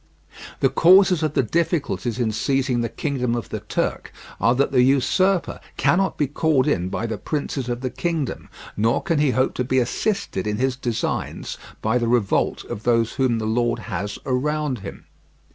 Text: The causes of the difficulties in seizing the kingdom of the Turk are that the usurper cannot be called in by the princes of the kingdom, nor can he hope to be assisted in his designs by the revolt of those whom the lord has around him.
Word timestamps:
The 0.61 0.69
causes 0.69 1.21
of 1.21 1.35
the 1.35 1.43
difficulties 1.43 2.17
in 2.17 2.31
seizing 2.31 2.81
the 2.81 2.89
kingdom 2.89 3.35
of 3.35 3.49
the 3.49 3.59
Turk 3.59 4.11
are 4.39 4.55
that 4.55 4.71
the 4.71 4.81
usurper 4.81 5.59
cannot 5.77 6.17
be 6.17 6.25
called 6.25 6.67
in 6.67 6.89
by 6.89 7.05
the 7.05 7.19
princes 7.19 7.69
of 7.69 7.81
the 7.81 7.91
kingdom, 7.91 8.49
nor 8.75 9.03
can 9.03 9.19
he 9.19 9.29
hope 9.29 9.53
to 9.53 9.63
be 9.63 9.77
assisted 9.77 10.47
in 10.47 10.57
his 10.57 10.75
designs 10.75 11.59
by 11.83 11.99
the 11.99 12.07
revolt 12.07 12.63
of 12.63 12.81
those 12.81 13.13
whom 13.13 13.37
the 13.37 13.45
lord 13.45 13.77
has 13.93 14.17
around 14.25 14.79
him. 14.79 15.05